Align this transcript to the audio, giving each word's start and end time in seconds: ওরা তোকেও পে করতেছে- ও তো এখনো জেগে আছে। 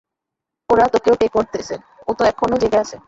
ওরা 0.69 0.85
তোকেও 0.93 1.15
পে 1.17 1.27
করতেছে- 1.33 1.75
ও 2.07 2.11
তো 2.17 2.23
এখনো 2.25 2.55
জেগে 2.61 2.77
আছে। 2.79 2.97